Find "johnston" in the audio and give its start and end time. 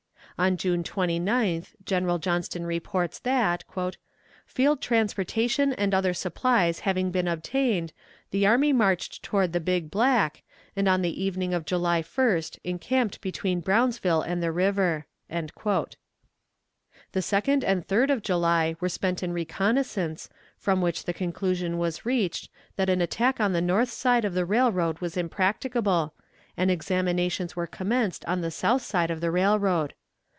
2.17-2.65